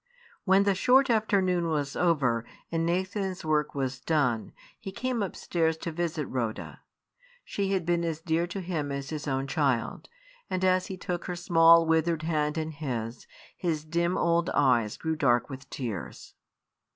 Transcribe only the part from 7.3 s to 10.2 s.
She had been as dear to him as his own child;